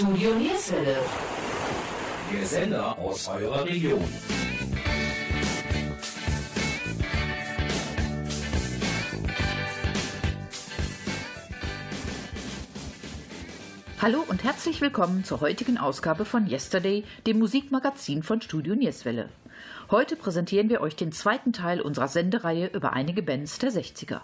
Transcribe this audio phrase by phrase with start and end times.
[0.00, 0.96] Studio Nierswelle.
[2.32, 4.02] Der Sender aus eurer Region.
[14.00, 19.28] Hallo und herzlich willkommen zur heutigen Ausgabe von Yesterday, dem Musikmagazin von Studio Nierswelle.
[19.90, 24.22] Heute präsentieren wir euch den zweiten Teil unserer Sendereihe über einige Bands der 60er.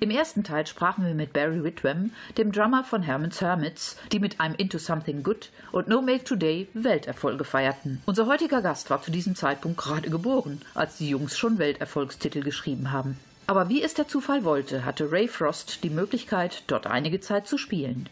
[0.00, 4.38] Im ersten Teil sprachen wir mit Barry Whitwam, dem Drummer von Herman's Hermits, die mit
[4.38, 8.00] einem Into Something Good und No Make Today Welterfolge feierten.
[8.06, 12.92] Unser heutiger Gast war zu diesem Zeitpunkt gerade geboren, als die Jungs schon Welterfolgstitel geschrieben
[12.92, 13.18] haben.
[13.48, 17.58] Aber wie es der Zufall wollte, hatte Ray Frost die Möglichkeit, dort einige Zeit zu
[17.58, 18.08] spielen.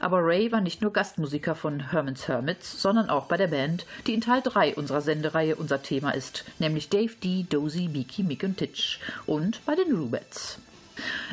[0.00, 4.14] Aber Ray war nicht nur Gastmusiker von Herman's Hermits, sondern auch bei der Band, die
[4.14, 8.56] in Teil 3 unserer Sendereihe unser Thema ist, nämlich Dave D., Dozy, Beaky, Mick und
[8.56, 10.58] Titch und bei den Rubettes.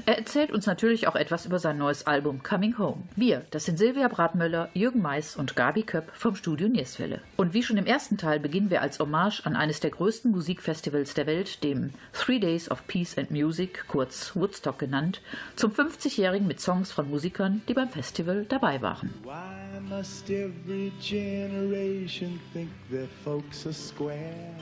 [0.06, 3.04] Er erzählt uns natürlich auch etwas über sein neues Album Coming Home.
[3.16, 7.22] Wir, das sind Silvia Bratmöller, Jürgen Mais und Gabi Köpp vom Studio Nierswelle.
[7.38, 11.14] Und wie schon im ersten Teil beginnen wir als Hommage an eines der größten Musikfestivals
[11.14, 15.22] der Welt, dem Three Days of Peace and Music, kurz Woodstock genannt,
[15.56, 19.14] zum 50-jährigen mit Songs von Musikern, die beim Festival dabei waren.
[19.24, 24.56] Why must every generation think their folks are square?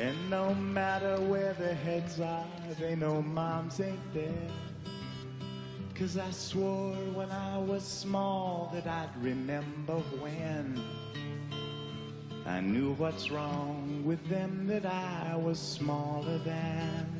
[0.00, 2.46] And no matter where their heads are,
[2.78, 4.48] they know moms ain't there.
[5.96, 10.80] Cause I swore when I was small that I'd remember when
[12.46, 17.18] I knew what's wrong with them that I was smaller than.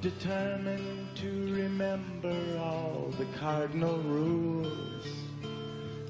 [0.00, 5.25] Determined to remember all the cardinal rules.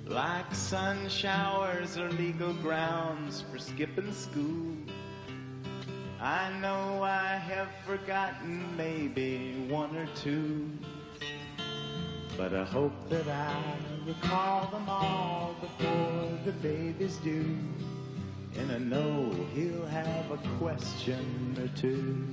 [0.09, 4.77] Like sun showers or legal grounds for skipping school.
[6.21, 10.71] I know I have forgotten maybe one or two.
[12.37, 13.61] But I hope that I
[14.07, 17.59] recall them all before the baby's due.
[18.57, 22.29] And I know he'll have a question or two.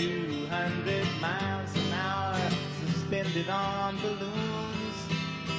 [0.00, 2.50] 200 miles an hour,
[2.86, 4.96] suspended on balloons.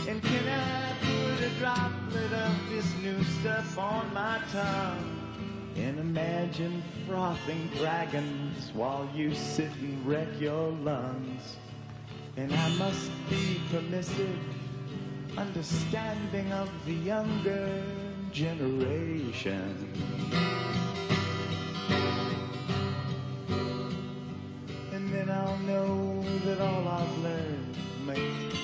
[0.07, 5.43] And can I put a droplet of this new stuff on my tongue?
[5.75, 11.57] And imagine frothing dragons while you sit and wreck your lungs.
[12.35, 14.39] And I must be permissive,
[15.37, 17.83] understanding of the younger
[18.31, 19.87] generation.
[28.13, 28.60] me.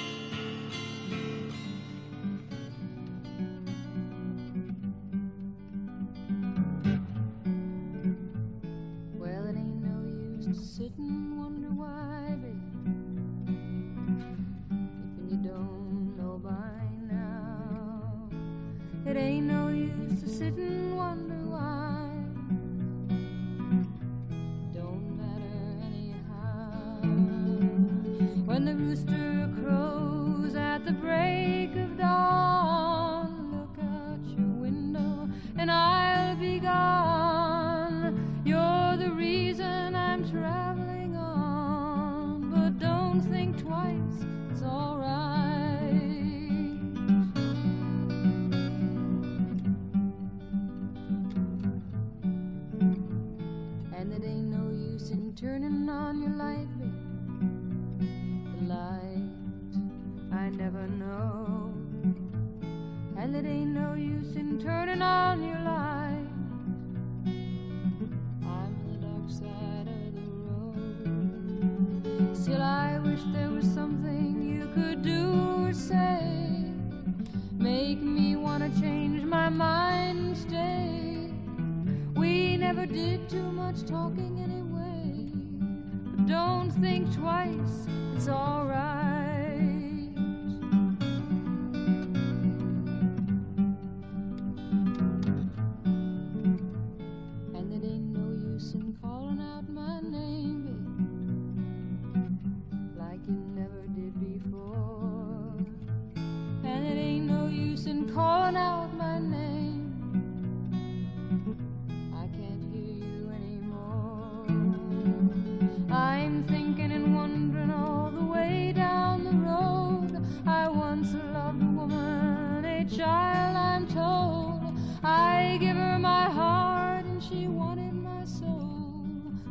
[120.98, 124.80] Once loved woman, a child, I'm told.
[125.04, 129.06] I give her my heart and she wanted my soul.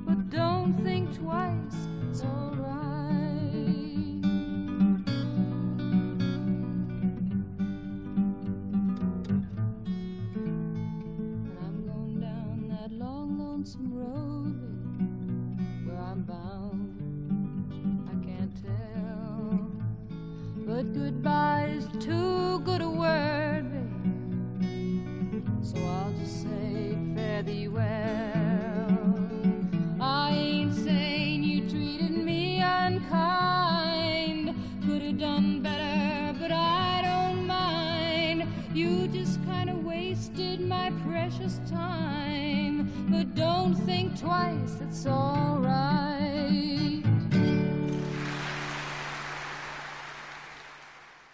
[0.05, 1.77] But don't think twice,
[2.11, 2.56] it's alright.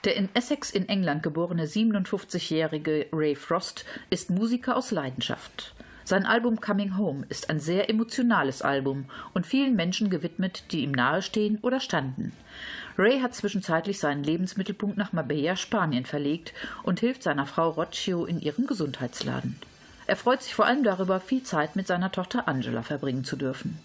[0.04, 5.75] Der in Essex in England geborene 57-jährige Ray Frost ist Musiker aus Leidenschaft.
[6.04, 10.90] Sein Album Coming Home ist ein sehr emotionales Album und vielen Menschen gewidmet, die ihm
[10.90, 12.32] nahestehen oder standen.
[12.99, 16.52] Ray hat zwischenzeitlich seinen Lebensmittelpunkt nach Marbella, Spanien verlegt
[16.82, 19.56] und hilft seiner Frau Roccio in ihrem Gesundheitsladen.
[20.08, 23.78] Er freut sich vor allem darüber, viel Zeit mit seiner Tochter Angela verbringen zu dürfen.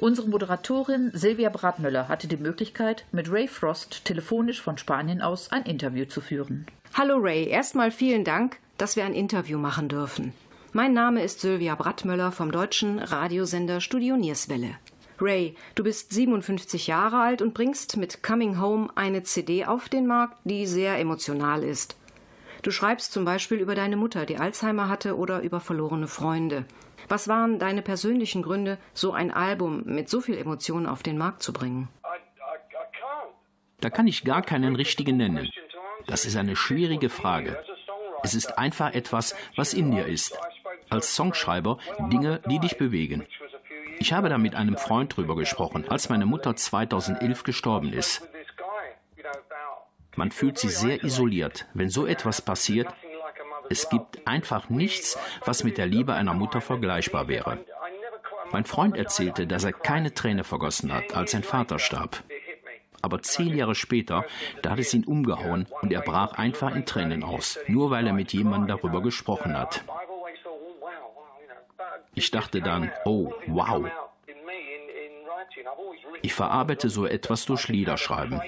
[0.00, 5.64] Unsere Moderatorin Silvia Bratmüller hatte die Möglichkeit, mit Ray Frost telefonisch von Spanien aus ein
[5.64, 6.66] Interview zu führen.
[6.94, 10.32] Hallo Ray, erstmal vielen Dank, dass wir ein Interview machen dürfen.
[10.72, 14.76] Mein Name ist Sylvia Brattmöller vom deutschen Radiosender Studio Nierswelle.
[15.20, 20.06] Ray, du bist 57 Jahre alt und bringst mit Coming Home eine CD auf den
[20.06, 21.96] Markt, die sehr emotional ist.
[22.62, 26.66] Du schreibst zum Beispiel über deine Mutter, die Alzheimer hatte, oder über verlorene Freunde.
[27.08, 31.42] Was waren deine persönlichen Gründe, so ein Album mit so viel Emotion auf den Markt
[31.42, 31.88] zu bringen?
[33.80, 35.48] Da kann ich gar keinen richtigen nennen.
[36.06, 37.62] Das ist eine schwierige Frage.
[38.22, 40.36] Es ist einfach etwas, was in dir ist.
[40.90, 41.78] Als Songschreiber
[42.10, 43.26] Dinge, die dich bewegen.
[44.00, 48.28] Ich habe da mit einem Freund drüber gesprochen, als meine Mutter 2011 gestorben ist.
[50.16, 52.88] Man fühlt sich sehr isoliert, wenn so etwas passiert.
[53.70, 57.58] Es gibt einfach nichts, was mit der Liebe einer Mutter vergleichbar wäre.
[58.50, 62.22] Mein Freund erzählte, dass er keine Träne vergossen hat, als sein Vater starb.
[63.02, 64.24] Aber zehn Jahre später,
[64.62, 68.12] da hat es ihn umgehauen und er brach einfach in Tränen aus, nur weil er
[68.12, 69.84] mit jemandem darüber gesprochen hat.
[72.14, 73.86] Ich dachte dann, oh, wow.
[76.22, 78.40] Ich verarbeite so etwas durch Liederschreiben.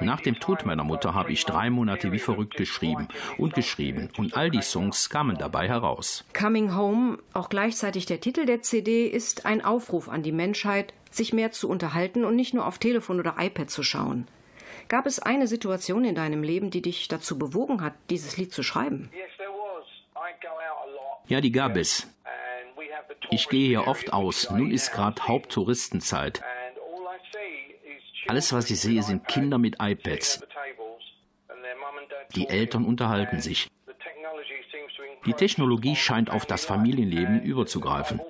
[0.00, 4.36] Nach dem Tod meiner Mutter habe ich drei Monate wie verrückt geschrieben und geschrieben und
[4.36, 6.24] all die Songs kamen dabei heraus.
[6.38, 11.32] Coming Home, auch gleichzeitig der Titel der CD, ist ein Aufruf an die Menschheit, sich
[11.32, 14.28] mehr zu unterhalten und nicht nur auf Telefon oder iPad zu schauen.
[14.88, 18.62] Gab es eine Situation in deinem Leben, die dich dazu bewogen hat, dieses Lied zu
[18.62, 19.10] schreiben?
[21.26, 22.06] Ja, die gab es.
[23.30, 24.50] Ich gehe hier oft aus.
[24.50, 26.42] Nun ist gerade Haupttouristenzeit.
[28.28, 30.42] Alles, was ich sehe, sind Kinder mit iPads.
[32.36, 33.68] Die Eltern unterhalten sich.
[35.24, 38.20] Die Technologie scheint auf das Familienleben überzugreifen.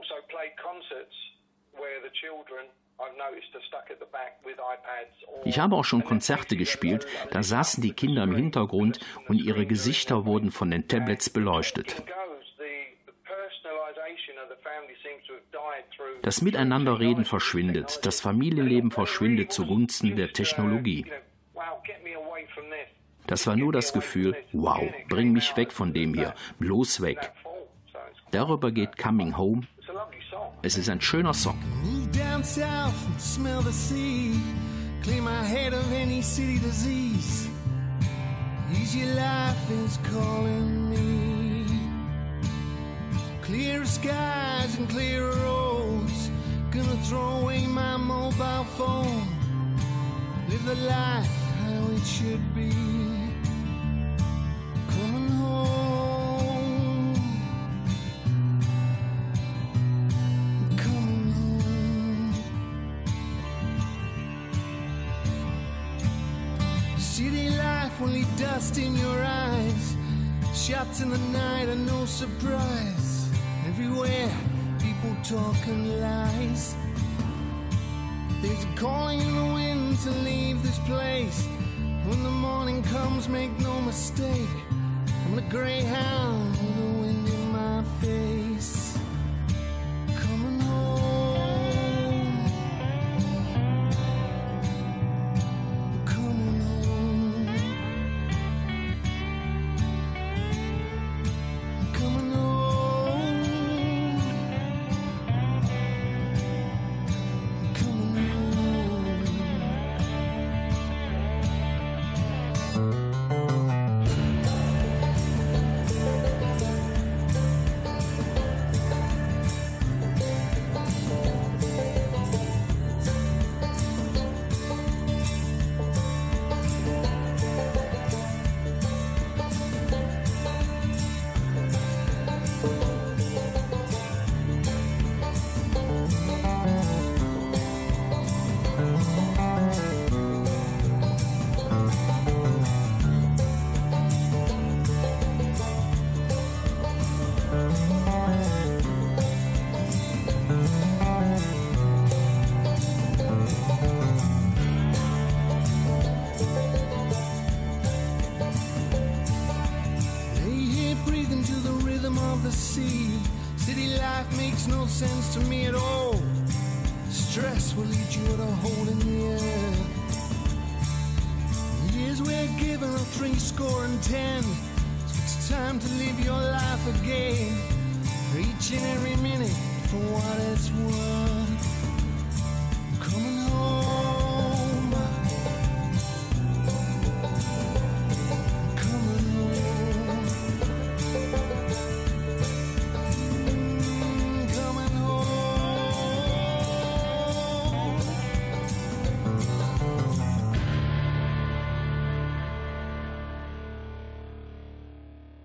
[5.45, 10.27] Ich habe auch schon Konzerte gespielt, da saßen die Kinder im Hintergrund und ihre Gesichter
[10.27, 12.03] wurden von den Tablets beleuchtet.
[16.29, 21.07] Das Miteinanderreden verschwindet, das Familienleben verschwindet zugunsten der Technologie.
[23.27, 27.33] Das war nur das Gefühl, wow, bring mich weg von dem hier, bloß weg.
[28.31, 29.63] Darüber geht Coming Home.
[30.61, 31.59] Es ist ein schöner Song.
[35.03, 37.49] Clear my head of any city disease.
[38.71, 41.65] Easy life is calling me.
[43.41, 45.68] Clear skies and clearer roads.
[46.79, 49.27] Gonna throw away my mobile phone.
[50.49, 52.71] Live the life how it should be.
[54.95, 57.15] Coming home.
[60.77, 62.33] Coming home.
[66.97, 69.97] City life leave dust in your eyes.
[70.55, 72.98] Shots in the night are no surprise.
[75.29, 76.75] Talking lies.
[78.41, 81.45] There's a calling in the wind to leave this place.
[82.07, 84.49] When the morning comes, make no mistake.
[85.27, 86.48] I'm a greyhound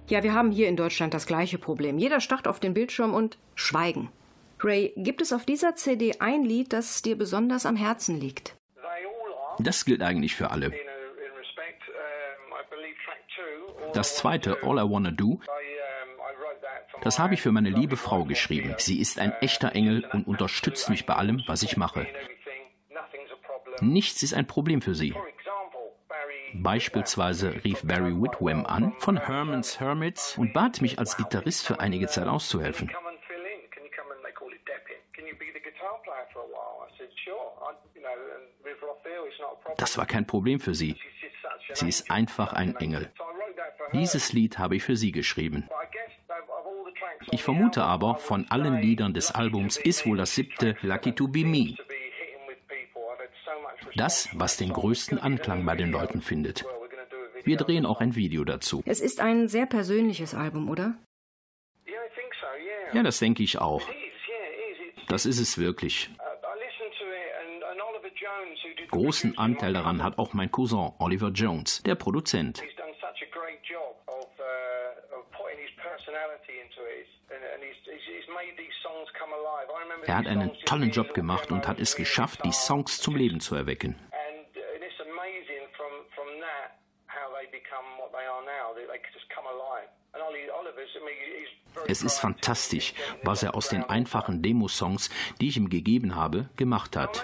[0.07, 1.98] Ja, wir haben hier in Deutschland das gleiche Problem.
[1.98, 4.12] Jeder starrt auf den Bildschirm und schweigen.
[4.60, 8.55] Ray, gibt es auf dieser CD ein Lied, das dir besonders am Herzen liegt?
[9.60, 10.72] Das gilt eigentlich für alle.
[13.93, 15.39] Das zweite, All I Wanna Do,
[17.01, 18.75] das habe ich für meine liebe Frau geschrieben.
[18.77, 22.07] Sie ist ein echter Engel und unterstützt mich bei allem, was ich mache.
[23.81, 25.13] Nichts ist ein Problem für sie.
[26.53, 32.07] Beispielsweise rief Barry Whitwam an von Herman's Hermits und bat mich als Gitarrist für einige
[32.07, 32.91] Zeit auszuhelfen.
[39.77, 40.95] Das war kein Problem für sie.
[41.74, 43.12] Sie ist einfach ein Engel.
[43.93, 45.67] Dieses Lied habe ich für sie geschrieben.
[47.31, 51.43] Ich vermute aber, von allen Liedern des Albums ist wohl das siebte Lucky to Be
[51.43, 51.75] Me.
[53.95, 56.65] Das, was den größten Anklang bei den Leuten findet.
[57.43, 58.81] Wir drehen auch ein Video dazu.
[58.85, 60.95] Es ist ein sehr persönliches Album, oder?
[62.93, 63.88] Ja, das denke ich auch.
[65.07, 66.09] Das ist es wirklich.
[68.89, 72.63] Großen Anteil daran hat auch mein Cousin Oliver Jones, der Produzent.
[80.05, 83.55] Er hat einen tollen Job gemacht und hat es geschafft, die Songs zum Leben zu
[83.55, 83.95] erwecken.
[91.88, 92.93] Es ist fantastisch,
[93.24, 95.10] was er aus den einfachen Demo-Songs,
[95.41, 97.24] die ich ihm gegeben habe, gemacht hat.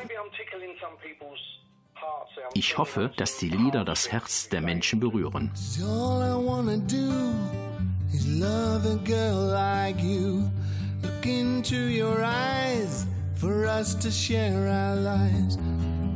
[2.54, 5.52] Ich hoffe, dass die Lieder das Herz der Menschen berühren.
[5.82, 7.14] All I wanna do
[8.14, 10.49] is love a girl like you.
[11.30, 13.06] Into your eyes
[13.36, 15.58] for us to share our lives.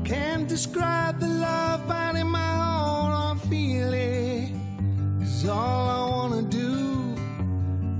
[0.03, 1.81] Can't describe the love,
[2.15, 4.49] in my own I feel it.
[5.19, 7.15] 'Cause all I wanna do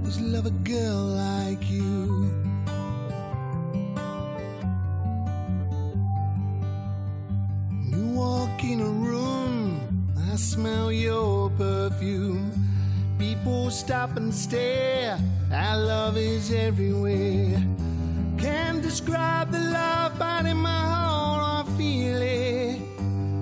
[0.08, 2.32] is love a girl like you.
[7.91, 9.58] You walk in a room,
[10.32, 12.62] I smell your perfume.
[13.24, 15.18] People stop and stare,
[15.50, 17.56] our love is everywhere.
[18.38, 22.82] Can't describe the love, but in my heart I feel it.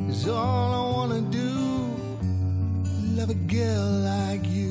[0.06, 1.50] Cause all I wanna do
[3.18, 4.71] love a girl like you.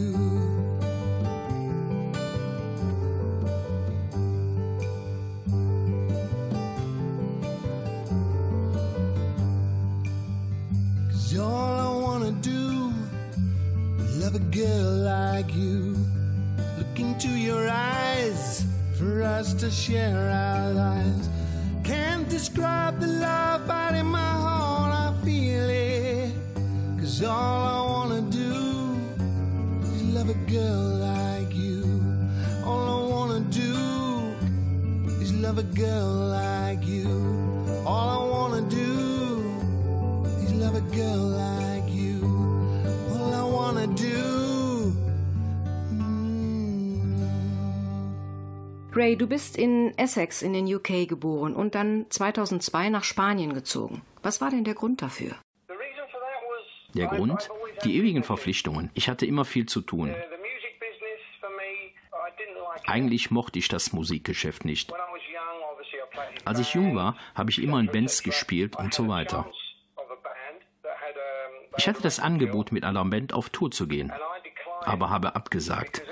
[14.60, 15.96] Girl like you.
[16.76, 18.64] Look into your eyes
[18.98, 21.28] for us to share our lives.
[21.82, 26.34] Can't describe the love, but in my heart I feel it.
[26.98, 28.52] Cause all I wanna do
[29.94, 31.82] is love a girl like you.
[32.64, 33.74] All I wanna do
[35.22, 36.12] is love a girl
[36.42, 37.08] like you.
[37.86, 38.92] All I wanna do
[40.44, 41.69] is love a girl like you.
[49.00, 54.02] Ray, du bist in Essex in den UK geboren und dann 2002 nach Spanien gezogen.
[54.22, 55.36] Was war denn der Grund dafür?
[56.92, 57.48] Der Grund?
[57.82, 58.90] Die ewigen Verpflichtungen.
[58.92, 60.14] Ich hatte immer viel zu tun.
[62.86, 64.92] Eigentlich mochte ich das Musikgeschäft nicht.
[66.44, 69.50] Als ich jung war, habe ich immer in Bands gespielt und so weiter.
[71.78, 74.12] Ich hatte das Angebot, mit einer Band auf Tour zu gehen,
[74.84, 76.02] aber habe abgesagt.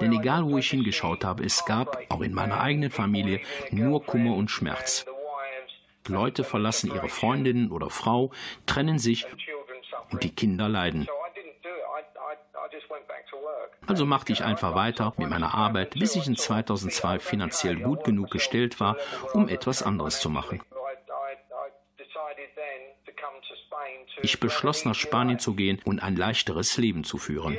[0.00, 3.40] Denn egal wo ich hingeschaut habe, es gab, auch in meiner eigenen Familie,
[3.70, 5.06] nur Kummer und Schmerz.
[6.08, 8.30] Leute verlassen ihre Freundin oder Frau,
[8.66, 9.26] trennen sich
[10.10, 11.06] und die Kinder leiden.
[13.86, 18.30] Also machte ich einfach weiter mit meiner Arbeit, bis ich in 2002 finanziell gut genug
[18.30, 18.96] gestellt war,
[19.32, 20.62] um etwas anderes zu machen.
[24.22, 27.58] Ich beschloss, nach Spanien zu gehen und ein leichteres Leben zu führen.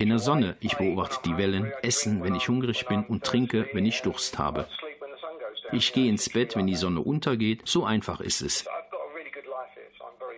[0.00, 3.84] In der Sonne, ich beobachte die Wellen, essen, wenn ich hungrig bin und trinke, wenn
[3.84, 4.66] ich Durst habe.
[5.72, 7.60] Ich gehe ins Bett, wenn die Sonne untergeht.
[7.66, 8.64] So einfach ist es.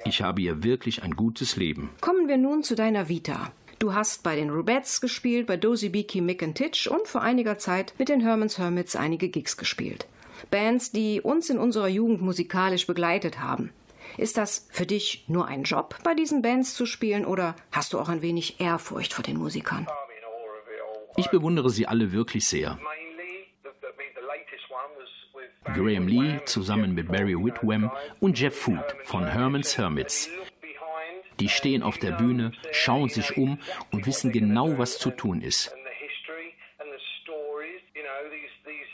[0.04, 1.90] Ich habe hier wirklich ein gutes Leben.
[2.00, 3.52] Kommen wir nun zu deiner Vita.
[3.78, 7.56] Du hast bei den Rubettes gespielt, bei Dozy Beaky, Mick and Titch und vor einiger
[7.56, 10.08] Zeit mit den Herman's Hermits einige Gigs gespielt.
[10.50, 13.70] Bands, die uns in unserer Jugend musikalisch begleitet haben.
[14.18, 17.98] Ist das für dich nur ein Job, bei diesen Bands zu spielen, oder hast du
[17.98, 19.86] auch ein wenig Ehrfurcht vor den Musikern?
[21.16, 22.78] Ich bewundere sie alle wirklich sehr.
[25.64, 27.90] Graham Lee zusammen mit Barry Whitwam
[28.20, 30.28] und Jeff Food von Herman's Hermits.
[31.40, 33.58] Die stehen auf der Bühne, schauen sich um
[33.90, 35.74] und wissen genau, was zu tun ist.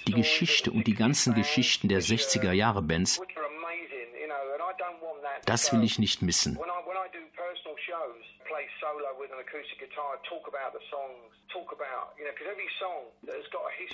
[0.07, 3.21] Die Geschichte und die ganzen Geschichten der 60er Jahre Bands,
[5.49, 6.59] das will ich nicht missen.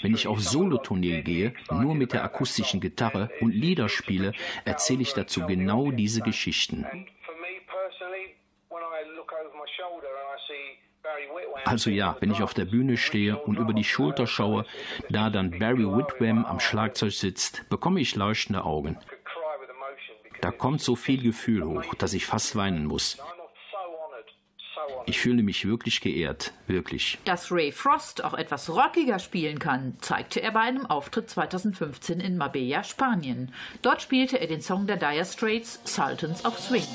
[0.02, 4.32] Wenn ich auf Solotournee gehe, nur mit der akustischen Gitarre und Lieder spiele,
[4.64, 6.86] erzähle ich dazu genau diese Geschichten.
[11.64, 14.64] Also ja, wenn ich auf der Bühne stehe und über die Schulter schaue,
[15.08, 18.98] da dann Barry Whitwam am Schlagzeug sitzt, bekomme ich leuchtende Augen.
[20.58, 23.18] Kommt so viel Gefühl hoch, dass ich fast weinen muss.
[25.06, 27.18] Ich fühle mich wirklich geehrt, wirklich.
[27.24, 32.36] Dass Ray Frost auch etwas rockiger spielen kann, zeigte er bei einem Auftritt 2015 in
[32.36, 33.52] Marbella, Spanien.
[33.82, 36.86] Dort spielte er den Song der Dire Straits Sultans of Swing.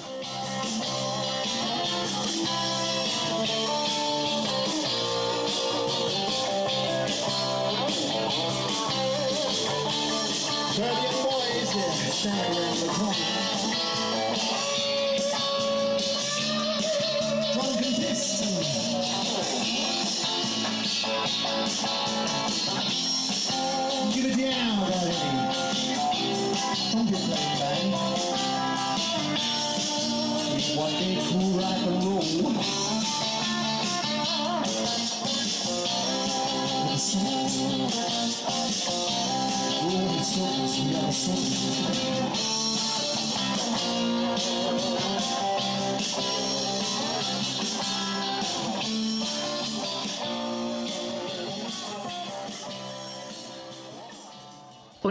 [24.41, 24.98] down.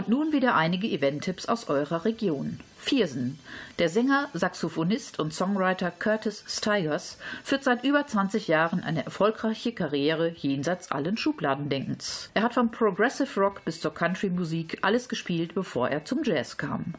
[0.09, 2.59] Nun wieder einige Event-Tipps aus eurer Region.
[2.79, 3.37] Viersen.
[3.77, 10.29] Der Sänger, Saxophonist und Songwriter Curtis Stigers führt seit über 20 Jahren eine erfolgreiche Karriere
[10.35, 12.31] jenseits allen Schubladendenkens.
[12.33, 16.95] Er hat vom Progressive Rock bis zur Country-Musik alles gespielt, bevor er zum Jazz kam.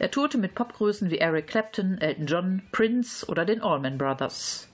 [0.00, 4.68] Er tourte mit Popgrößen wie Eric Clapton, Elton John, Prince oder den Allman Brothers.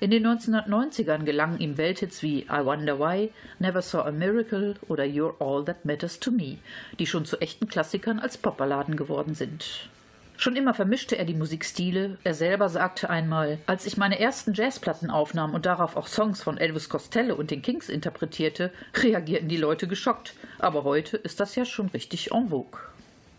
[0.00, 5.02] In den 1990ern gelangen ihm Welthits wie I Wonder Why, Never Saw a Miracle oder
[5.02, 6.58] You're All That Matters to Me,
[7.00, 9.88] die schon zu echten Klassikern als Popballaden geworden sind.
[10.36, 12.16] Schon immer vermischte er die Musikstile.
[12.22, 16.58] Er selber sagte einmal, als ich meine ersten Jazzplatten aufnahm und darauf auch Songs von
[16.58, 20.34] Elvis Costello und den Kings interpretierte, reagierten die Leute geschockt.
[20.60, 22.78] Aber heute ist das ja schon richtig en vogue.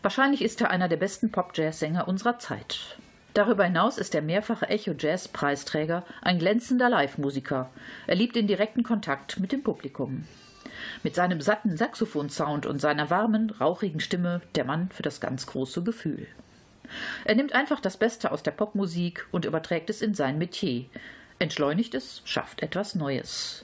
[0.02, 2.98] Wahrscheinlich ist er einer der besten Pop-Jazz-Sänger unserer Zeit.
[3.40, 7.70] Darüber hinaus ist der mehrfache Echo Jazz Preisträger ein glänzender Live-Musiker.
[8.06, 10.26] Er liebt den direkten Kontakt mit dem Publikum.
[11.04, 15.84] Mit seinem satten Saxophonsound und seiner warmen, rauchigen Stimme der Mann für das ganz große
[15.84, 16.28] Gefühl.
[17.24, 20.88] Er nimmt einfach das Beste aus der Popmusik und überträgt es in sein Metier.
[21.40, 23.64] Entschleunigt es, schafft etwas Neues.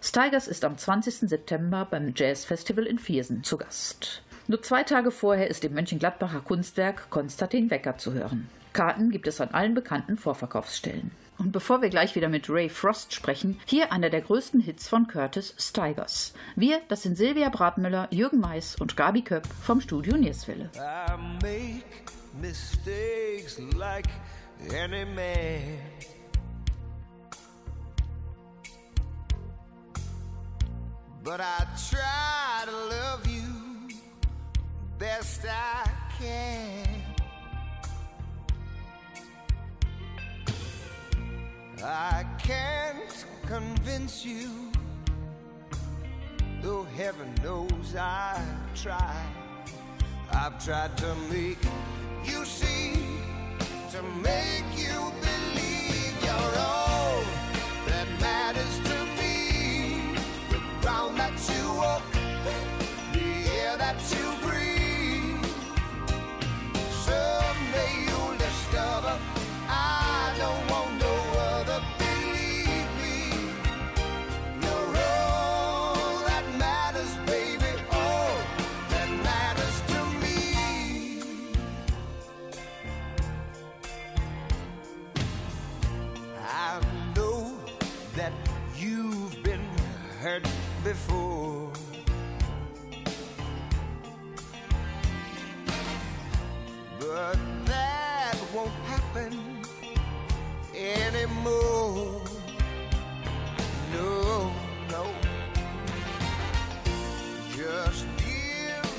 [0.00, 1.28] Steigers ist am 20.
[1.28, 4.22] September beim Jazz Festival in Viersen zu Gast.
[4.50, 8.48] Nur zwei Tage vorher ist im Mönchengladbacher Kunstwerk Konstantin Wecker zu hören.
[8.72, 11.12] Karten gibt es an allen bekannten Vorverkaufsstellen.
[11.38, 15.06] Und bevor wir gleich wieder mit Ray Frost sprechen, hier einer der größten Hits von
[15.06, 16.34] Curtis Stigers.
[16.56, 20.68] Wir, das sind Silvia Bratmüller, Jürgen Mais und Gabi Köpp vom Studio Nierswelle.
[23.78, 24.08] Like
[31.22, 33.39] But I try to love you
[35.00, 36.86] best I can.
[41.82, 44.70] I can't convince you,
[46.60, 49.34] though heaven knows I've tried.
[50.32, 51.58] I've tried to make
[52.22, 52.92] you see,
[53.92, 56.79] to make you believe you're all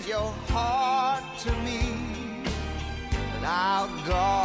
[0.08, 1.80] your heart to me,
[3.36, 4.41] and I'll guard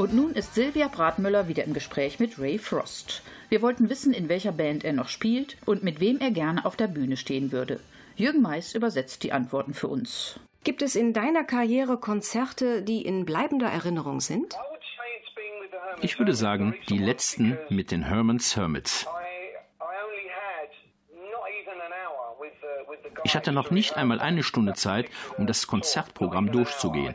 [0.00, 3.20] Und nun ist Sylvia Bratmüller wieder im Gespräch mit Ray Frost.
[3.50, 6.74] Wir wollten wissen, in welcher Band er noch spielt und mit wem er gerne auf
[6.74, 7.80] der Bühne stehen würde.
[8.16, 10.40] Jürgen Mais übersetzt die Antworten für uns.
[10.64, 14.54] Gibt es in deiner Karriere Konzerte, die in bleibender Erinnerung sind?
[16.00, 19.06] Ich würde sagen, die letzten mit den Herman's Hermits.
[23.24, 27.14] Ich hatte noch nicht einmal eine Stunde Zeit, um das Konzertprogramm durchzugehen.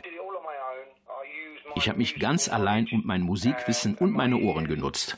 [1.76, 5.18] Ich habe mich ganz allein und mein Musikwissen und meine Ohren genutzt.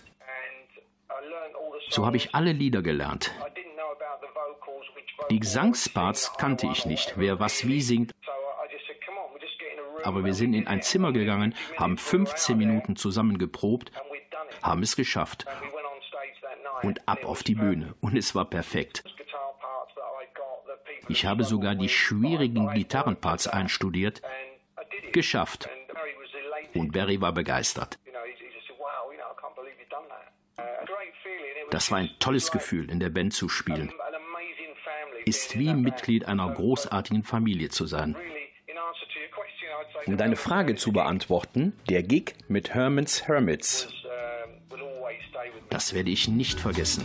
[1.89, 3.31] So habe ich alle Lieder gelernt.
[5.29, 8.11] Die Gesangsparts kannte ich nicht, wer was wie singt.
[10.03, 13.91] Aber wir sind in ein Zimmer gegangen, haben 15 Minuten zusammen geprobt,
[14.61, 15.45] haben es geschafft.
[16.81, 17.95] Und ab auf die Bühne.
[18.01, 19.03] Und es war perfekt.
[21.09, 24.21] Ich habe sogar die schwierigen Gitarrenparts einstudiert.
[25.11, 25.69] Geschafft.
[26.79, 27.99] Und Barry war begeistert.
[31.69, 33.91] Das war ein tolles Gefühl, in der Band zu spielen.
[35.25, 38.15] Ist wie Mitglied einer großartigen Familie zu sein.
[40.05, 43.89] Um deine Frage zu beantworten, der Gig mit Herman's Hermits.
[45.69, 47.03] Das werde ich nicht vergessen.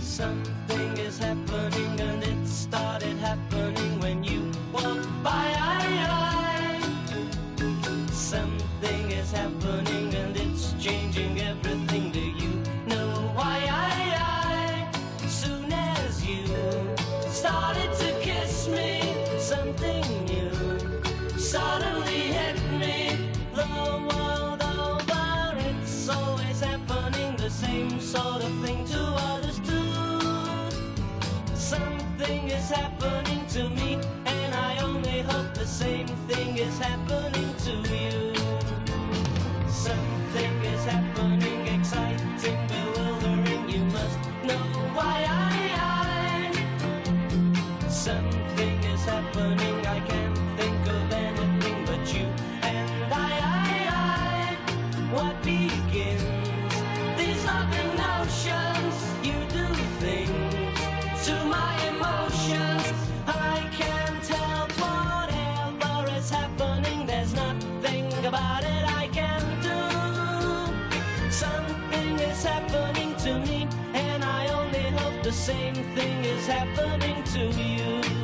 [73.48, 78.21] Me, and I only hope the same thing is happening to you.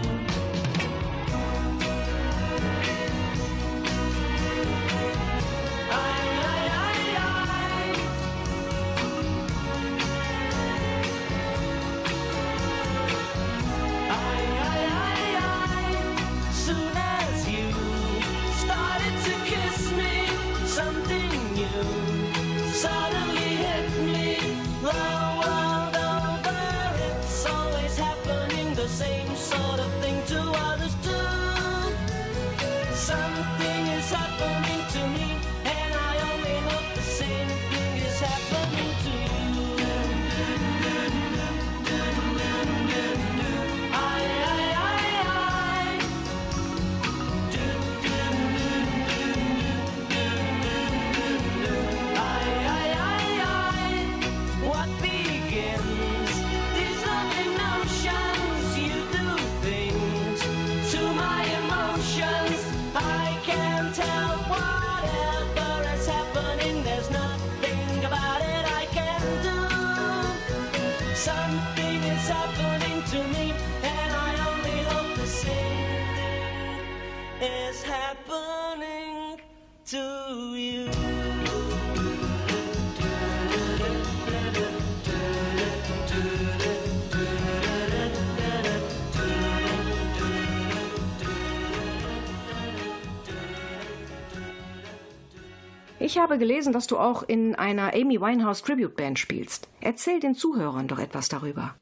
[96.00, 99.68] Ich habe gelesen, dass du auch in einer Amy Winehouse Tribute Band spielst.
[99.80, 101.74] Erzähl den Zuhörern doch etwas darüber.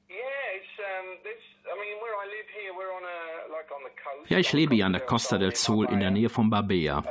[4.29, 7.05] Ja, ich lebe hier an der Costa del Sol in der Nähe von Barbea.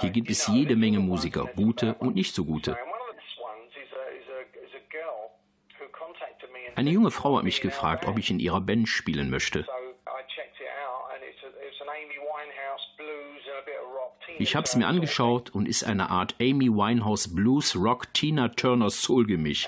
[0.00, 2.76] Hier gibt es jede Menge Musiker, gute und nicht so gute.
[6.76, 9.64] Eine junge Frau hat mich gefragt, ob ich in ihrer Band spielen möchte.
[14.44, 18.90] Ich habe es mir angeschaut und ist eine Art Amy Winehouse Blues Rock Tina Turner
[18.90, 19.66] Soul Gemisch.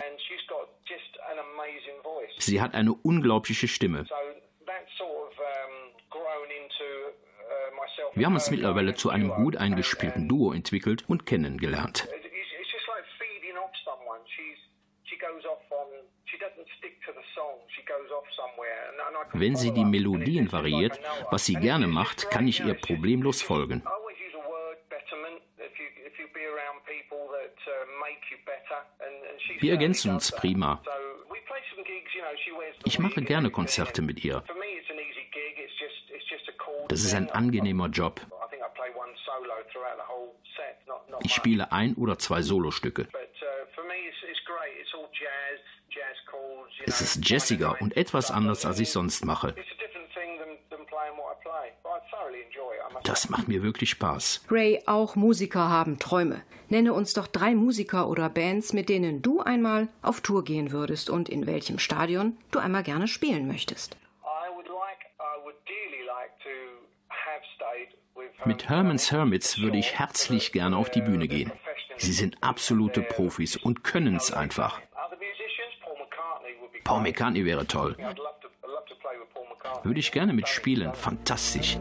[2.37, 4.05] Sie hat eine unglaubliche Stimme.
[8.13, 12.07] Wir haben uns mittlerweile zu einem gut eingespielten Duo entwickelt und kennengelernt.
[19.33, 23.83] Wenn sie die Melodien variiert, was sie gerne macht, kann ich ihr problemlos folgen.
[29.61, 30.83] Wir ergänzen uns prima.
[32.85, 34.45] Ich mache gerne Konzerte mit ihr.
[36.89, 38.21] Das ist ein angenehmer Job.
[41.23, 43.09] Ich spiele ein oder zwei Solostücke.
[46.85, 49.55] Es ist jazziger und etwas anders, als ich sonst mache.
[53.27, 54.45] Das macht mir wirklich Spaß.
[54.53, 56.43] Ray, auch Musiker haben Träume.
[56.69, 61.11] Nenne uns doch drei Musiker oder Bands, mit denen du einmal auf Tour gehen würdest
[61.11, 63.97] und in welchem Stadion du einmal gerne spielen möchtest.
[68.45, 71.51] Mit Herman's Hermits würde ich herzlich gerne auf die Bühne gehen.
[71.97, 74.81] Sie sind absolute Profis und können es einfach.
[76.85, 77.97] Paul McCartney wäre toll.
[79.83, 80.95] Würde ich gerne mitspielen.
[80.95, 81.77] Fantastisch.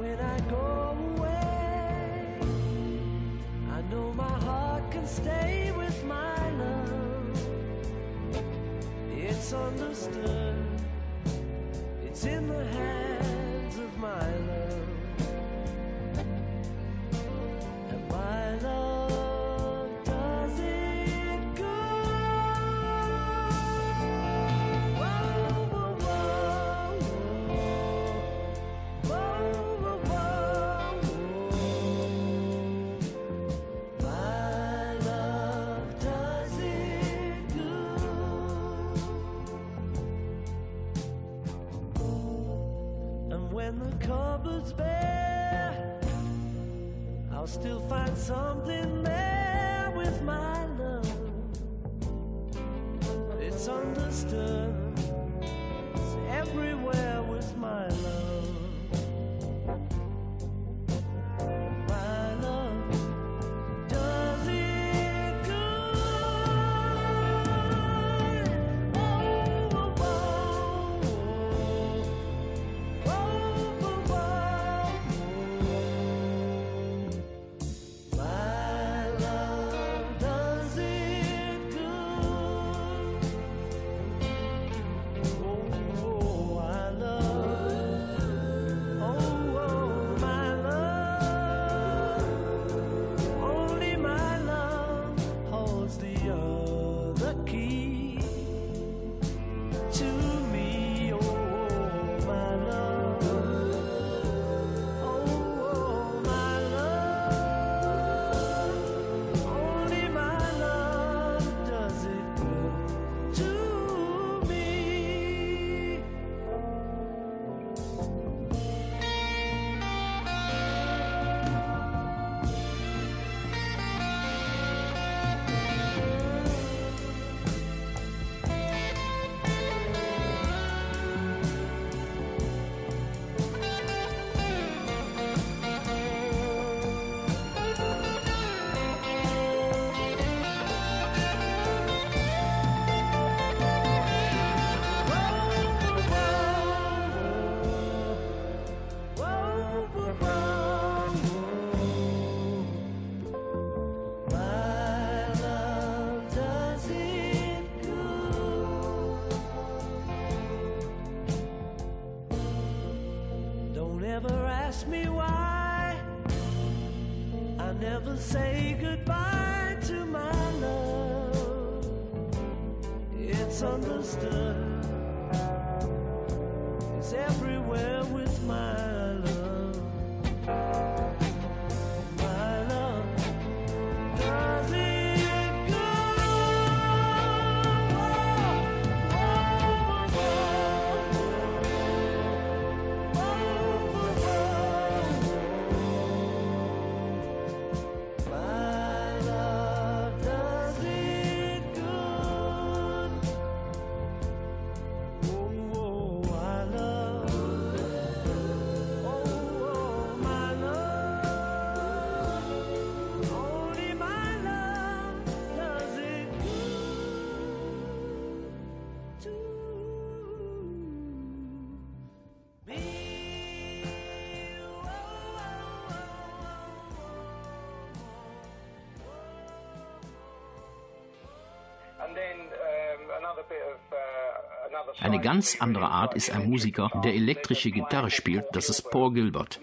[235.06, 239.62] Eine ganz andere Art ist ein Musiker, der elektrische Gitarre spielt, das ist Paul Gilbert.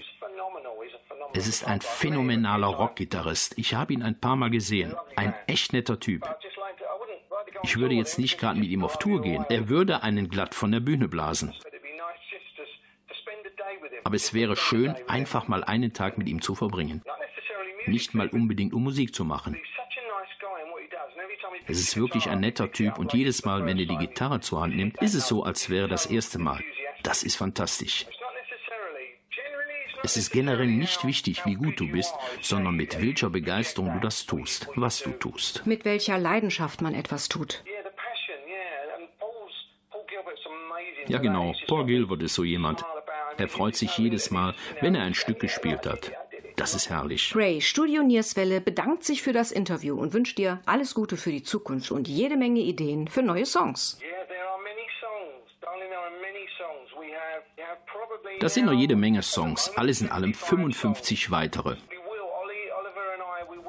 [1.35, 3.59] Es ist ein phänomenaler Rockgitarrist.
[3.59, 4.95] Ich habe ihn ein paar Mal gesehen.
[5.17, 6.33] Ein echt netter Typ.
[7.65, 9.45] Ich würde jetzt nicht gerade mit ihm auf Tour gehen.
[9.49, 11.53] Er würde einen glatt von der Bühne blasen.
[14.05, 17.03] Aber es wäre schön, einfach mal einen Tag mit ihm zu verbringen.
[17.87, 19.61] Nicht mal unbedingt, um Musik zu machen.
[21.67, 24.77] Es ist wirklich ein netter Typ und jedes Mal, wenn er die Gitarre zur Hand
[24.77, 26.61] nimmt, ist es so, als wäre das erste Mal.
[27.03, 28.07] Das ist fantastisch.
[30.05, 34.27] Es ist generell nicht wichtig, wie gut du bist, sondern mit welcher Begeisterung du das
[34.27, 35.65] tust, was du tust.
[35.65, 37.63] Mit welcher Leidenschaft man etwas tut.
[41.07, 42.85] Ja genau, Paul Gilbert ist so jemand.
[43.37, 46.13] Er freut sich jedes Mal, wenn er ein Stück gespielt hat.
[46.57, 47.35] Das ist herrlich.
[47.35, 51.43] Ray, Studio Nierswelle bedankt sich für das Interview und wünscht dir alles Gute für die
[51.43, 53.99] Zukunft und jede Menge Ideen für neue Songs.
[58.41, 61.77] Das sind noch jede Menge Songs, alles in allem 55 weitere.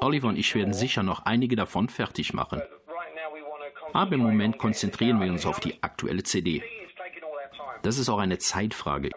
[0.00, 2.60] Oliver und ich werden sicher noch einige davon fertig machen.
[3.92, 6.62] Aber im Moment konzentrieren wir uns auf die aktuelle CD.
[7.82, 9.10] Das ist auch eine Zeitfrage.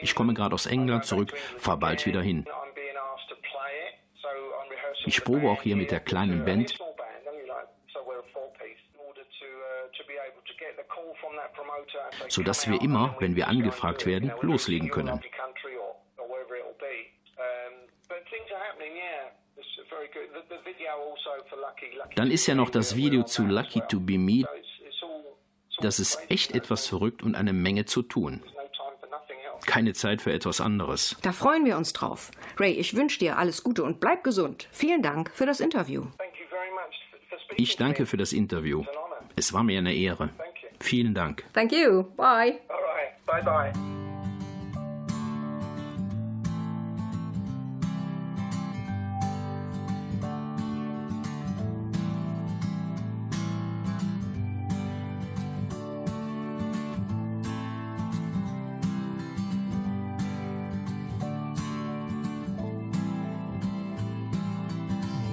[0.00, 2.46] Ich komme gerade aus England zurück, fahre bald wieder hin.
[5.06, 6.78] Ich probe auch hier mit der kleinen Band.
[12.28, 15.20] sodass wir immer, wenn wir angefragt werden, loslegen können.
[22.14, 24.44] Dann ist ja noch das Video zu Lucky to Be Me.
[25.80, 28.42] Das ist echt etwas verrückt und eine Menge zu tun.
[29.68, 31.14] Keine Zeit für etwas anderes.
[31.20, 32.30] Da freuen wir uns drauf.
[32.56, 34.66] Ray, ich wünsche dir alles Gute und bleib gesund.
[34.72, 36.06] Vielen Dank für das Interview.
[37.56, 38.84] Ich danke für das Interview.
[39.36, 40.30] Es war mir eine Ehre.
[40.80, 41.44] Vielen Dank.
[41.52, 42.04] Thank you.
[42.16, 42.60] Bye.
[42.68, 43.26] All right.
[43.26, 43.97] Bye bye.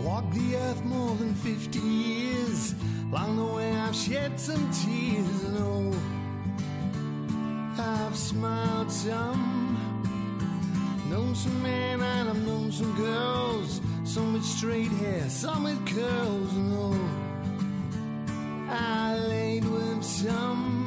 [0.06, 2.76] Walked the earth more than 50 years.
[3.12, 5.44] Along the way, I've shed some tears.
[5.46, 5.92] And oh,
[7.80, 9.82] I've smiled some.
[11.10, 13.82] Known some men and I've known some girls.
[14.04, 16.54] Some with straight hair, some with curls.
[16.54, 17.00] And oh,
[18.70, 20.85] I laid with some.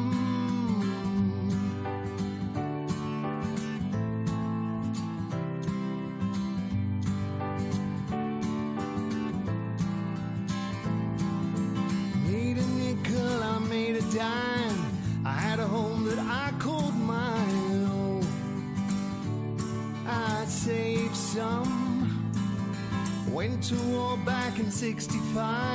[24.96, 25.67] 65.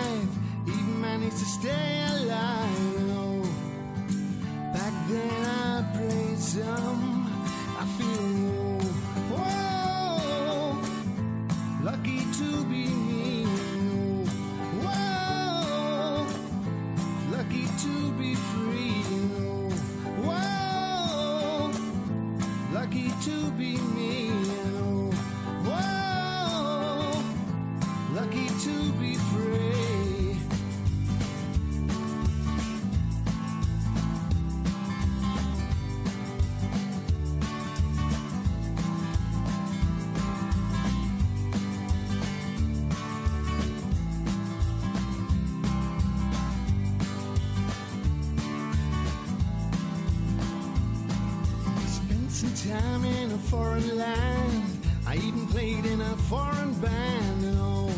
[53.54, 54.64] Foreign land.
[55.06, 57.42] I even played in a foreign band.
[57.60, 57.92] Oh,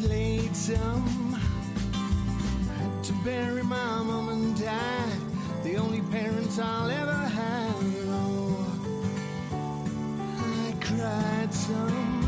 [0.00, 1.32] played some.
[2.78, 5.18] Had to bury my mom and dad,
[5.64, 7.84] the only parents I'll ever have.
[8.08, 8.66] Oh,
[10.38, 12.21] I cried some.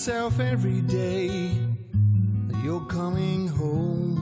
[0.00, 1.28] Myself every day
[2.48, 4.16] that you're coming home.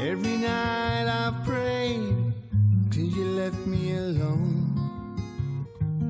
[0.00, 4.78] Every night I've till you left me alone.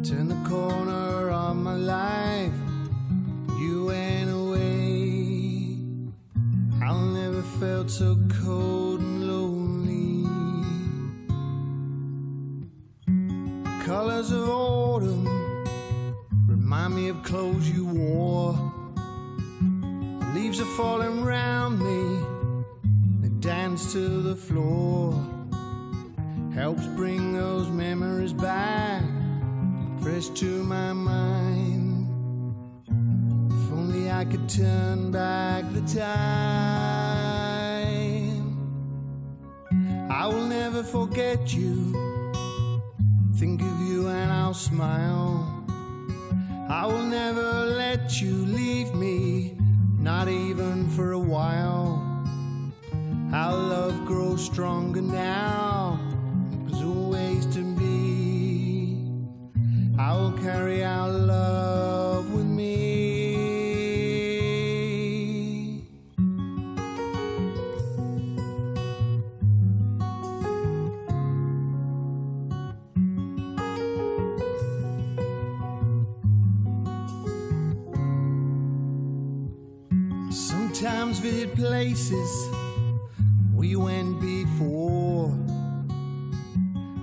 [0.05, 2.53] Turn the corner of my life,
[3.59, 5.79] you went away.
[6.83, 10.29] I'll never felt so cold and lonely.
[13.87, 14.86] Colors of autumn
[16.87, 18.53] remind me of clothes you wore.
[20.21, 22.21] The Leaves are falling round me,
[23.21, 25.13] they dance to the floor.
[26.55, 29.03] Helps bring those memories back,
[30.01, 32.07] fresh to my mind.
[32.87, 36.47] If only I could turn back the time.
[40.09, 41.93] I will never forget you.
[43.37, 45.56] Think of you and I'll smile.
[46.69, 49.57] I will never let you leave me,
[49.99, 52.03] not even for a while.
[53.33, 56.01] Our love grows stronger now,
[56.83, 58.99] always to be.
[59.99, 61.09] I will carry our
[81.87, 82.49] places
[83.55, 85.31] we went before.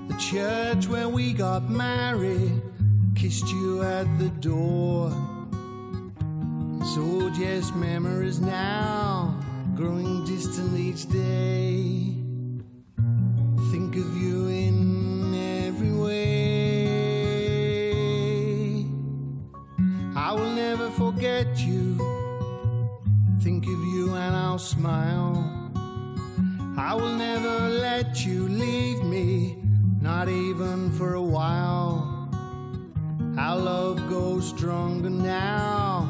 [0.09, 2.61] The church where we got married,
[3.15, 5.09] kissed you at the door.
[6.93, 9.39] So just memories now,
[9.73, 12.17] growing distant each day.
[13.71, 15.33] Think of you in
[15.65, 16.87] every way.
[20.13, 21.93] I will never forget you.
[23.43, 25.35] Think of you and I'll smile.
[26.77, 29.57] I will never let you leave me,
[29.99, 32.29] not even for a while.
[33.37, 36.07] Our love goes stronger now,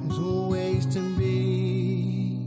[0.00, 2.38] there's always to be.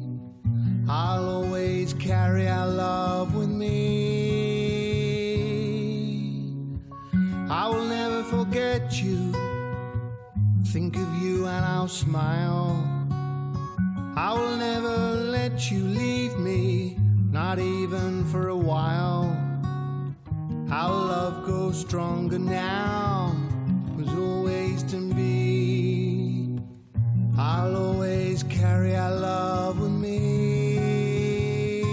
[0.89, 3.75] I'll always carry our love with me.
[7.47, 9.31] I will never forget you.
[10.73, 12.94] Think of you and I'll smile.
[14.27, 14.97] I will never
[15.37, 16.97] let you leave me,
[17.29, 19.25] not even for a while.
[20.71, 23.35] Our love grows stronger now,
[23.95, 26.57] was always to be.
[27.37, 31.83] I'll always carry our love with me.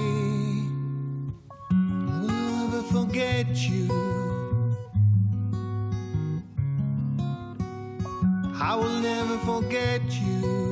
[1.70, 3.91] We'll never forget you.
[8.55, 10.72] I will never forget you.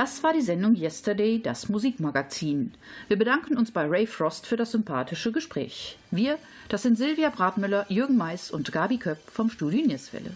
[0.00, 2.72] Das war die Sendung Yesterday, das Musikmagazin.
[3.08, 5.98] Wir bedanken uns bei Ray Frost für das sympathische Gespräch.
[6.10, 6.38] Wir,
[6.70, 10.30] das sind Silvia Bratmüller, Jürgen Mais und Gabi Köpp vom Studio Nierswelle.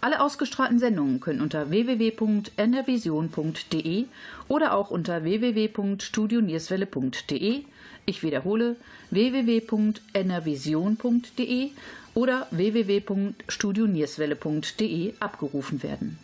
[0.00, 4.04] Alle ausgestrahlten Sendungen können unter www.nrvision.de
[4.46, 7.64] oder auch unter www.studionierswelle.de,
[8.06, 8.76] ich wiederhole,
[9.10, 11.70] www.nrvision.de
[12.14, 16.23] oder www.studionierswelle.de abgerufen werden.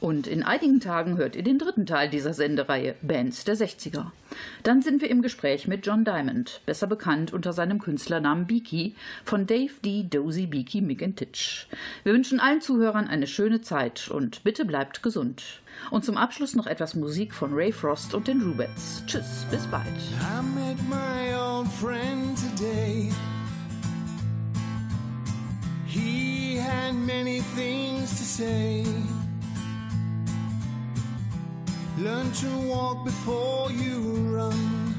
[0.00, 4.06] Und in einigen Tagen hört ihr den dritten Teil dieser Sendereihe Bands der 60er.
[4.62, 8.94] Dann sind wir im Gespräch mit John Diamond, besser bekannt unter seinem Künstlernamen Beaky,
[9.24, 10.04] von Dave D.
[10.08, 15.60] Dozy Beaky Mick Wir wünschen allen Zuhörern eine schöne Zeit und bitte bleibt gesund.
[15.90, 19.02] Und zum Abschluss noch etwas Musik von Ray Frost und den Rubettes.
[19.06, 19.86] Tschüss, bis bald.
[19.86, 23.10] I met my old friend today.
[25.86, 28.84] He had many things to say.
[31.98, 34.94] Learn to walk before you run.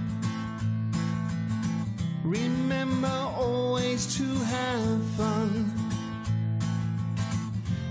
[2.24, 5.72] Remember always to have fun.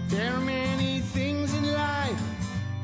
[0.08, 2.20] There are many things in life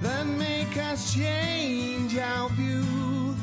[0.00, 3.34] that make us change our view.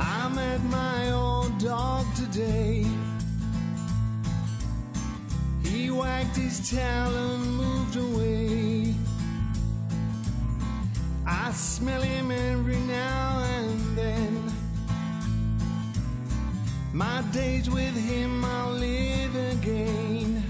[0.00, 2.95] I met my old dog today.
[5.86, 8.92] He wagged his tail and moved away.
[11.24, 14.52] I smell him every now and then.
[16.92, 20.42] My days with him I'll live again.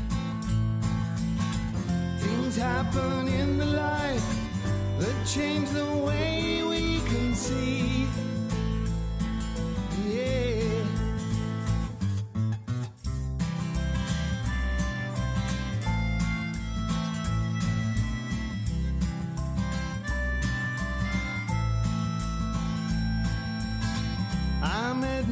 [2.19, 4.29] Things happen in the life
[4.99, 8.09] that change the way we can see.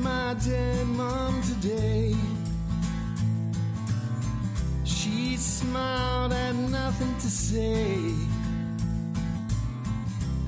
[0.05, 2.15] My dead mom today.
[4.85, 8.13] She smiled, had nothing to say.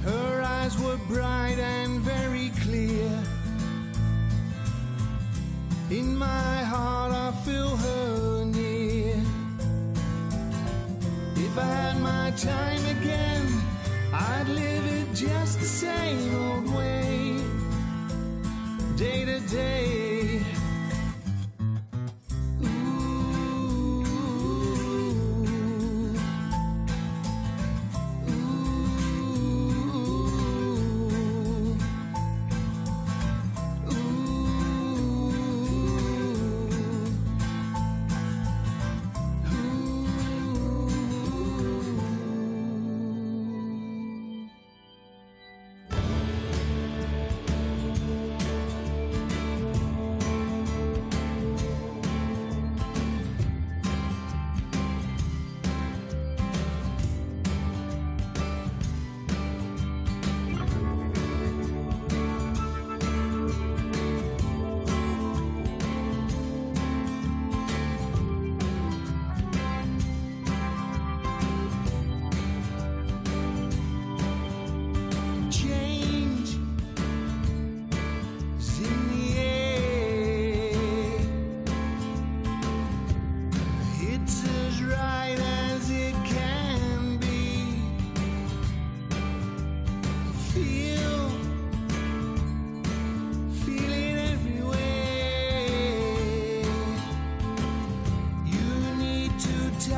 [0.05, 3.11] Her eyes were bright and very clear.
[5.91, 9.17] In my heart, I feel her near.
[11.47, 13.47] If I had my time again,
[14.13, 17.06] I'd live it just the same old way,
[18.97, 20.06] day to day.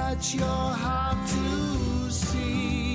[0.09, 2.88] Touch your heart to see.